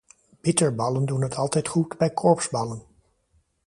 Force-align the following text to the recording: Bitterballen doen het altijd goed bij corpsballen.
Bitterballen 0.41 1.05
doen 1.05 1.21
het 1.21 1.35
altijd 1.35 1.67
goed 1.67 1.97
bij 1.97 2.13
corpsballen. 2.13 2.83